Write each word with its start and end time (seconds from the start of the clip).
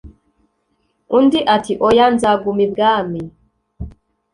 undi 1.17 1.39
ati"oya 1.55 2.05
nzaguma 2.15 2.61
ibwami 2.67 3.21